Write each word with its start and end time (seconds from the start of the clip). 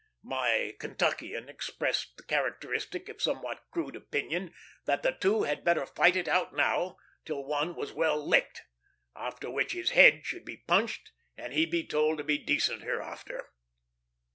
My 0.23 0.75
Kentuckian 0.79 1.47
expressed 1.47 2.17
the 2.17 2.23
characteristic, 2.23 3.07
if 3.07 3.21
somewhat 3.21 3.61
crude, 3.69 3.95
opinion, 3.95 4.51
that 4.85 5.03
the 5.03 5.11
two 5.11 5.43
had 5.43 5.63
better 5.63 5.85
fight 5.85 6.15
it 6.15 6.27
out 6.27 6.55
now, 6.55 6.97
till 7.23 7.43
one 7.45 7.75
was 7.75 7.93
well 7.93 8.17
licked; 8.17 8.63
after 9.15 9.51
which 9.51 9.73
his 9.73 9.91
head 9.91 10.25
should 10.25 10.43
be 10.43 10.57
punched 10.57 11.11
and 11.37 11.53
he 11.53 11.67
be 11.67 11.85
told 11.85 12.17
to 12.17 12.23
be 12.23 12.39
decent 12.39 12.81
hereafter. 12.81 13.49